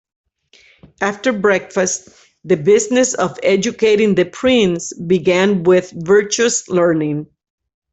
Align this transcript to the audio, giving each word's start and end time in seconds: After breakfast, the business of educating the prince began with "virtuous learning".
After 0.99 1.31
breakfast, 1.31 2.09
the 2.43 2.57
business 2.57 3.13
of 3.13 3.37
educating 3.43 4.15
the 4.15 4.25
prince 4.25 4.93
began 4.93 5.61
with 5.61 5.91
"virtuous 5.95 6.67
learning". 6.67 7.27